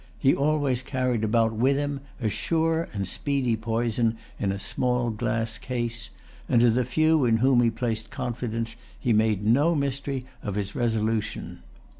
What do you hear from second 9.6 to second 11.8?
mystery of his resolution.